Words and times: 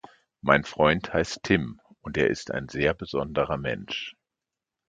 Mein 0.41 0.63
Freund 0.63 1.13
heißt 1.13 1.43
Tim 1.43 1.79
und 2.01 2.17
er 2.17 2.27
ist 2.31 2.49
ein 2.49 2.67
sehr 2.69 2.95
besonderer 2.95 3.57
Mensch. 3.57 4.15